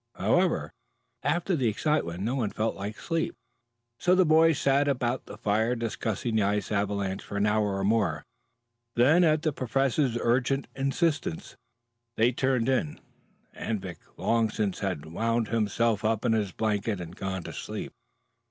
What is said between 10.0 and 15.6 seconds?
urgent insistence, they turned in. Anvik long since had wound